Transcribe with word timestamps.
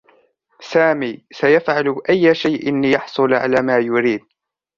سامي 0.61 1.25
سَيفعل 1.31 1.95
أيَّ 2.09 2.33
شَيءٍ 2.33 2.81
لِيحصُلَ 2.81 3.33
عَلى 3.33 3.61
ما 3.61 3.77
يُريدُ 3.77 4.19